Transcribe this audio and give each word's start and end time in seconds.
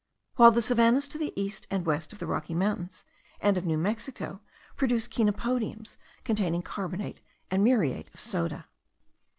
while 0.37 0.49
the 0.49 0.63
savannahs 0.63 1.07
to 1.07 1.19
the 1.19 1.31
east 1.39 1.67
and 1.69 1.85
west 1.85 2.11
of 2.11 2.17
the 2.17 2.25
Rocky 2.25 2.55
Mountains 2.55 3.05
and 3.39 3.55
of 3.55 3.67
New 3.67 3.77
Mexico 3.77 4.41
produce 4.75 5.07
chenopodiums 5.07 5.97
containing 6.23 6.63
carbonate 6.63 7.21
and 7.51 7.63
muriate 7.63 8.09
of 8.11 8.19
soda. 8.19 8.65